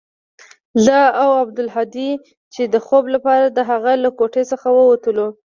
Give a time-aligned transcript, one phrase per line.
[0.85, 2.09] زه او عبدالهادي
[2.53, 5.27] چې د خوب لپاره د هغه له کوټې څخه وتلو.